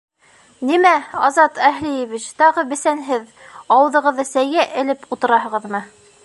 [0.67, 0.93] Нимә,
[1.27, 3.29] Азат Әһлиевич, тағы бесәнһеҙ,
[3.77, 5.85] ауыҙығыҙҙы сәйгә элеп ултыраһығыҙмы?